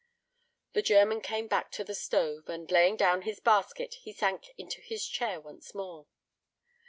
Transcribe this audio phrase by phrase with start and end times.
[0.73, 4.81] The German came back to the stove, and, laying down his basket, he sank into
[4.81, 6.07] his chair once more.